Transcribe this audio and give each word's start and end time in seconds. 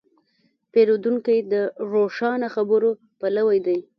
پیرودونکی 0.71 1.37
د 1.51 1.53
روښانه 1.91 2.47
خبرو 2.55 2.89
پلوی 3.19 3.57
دی. 3.67 3.79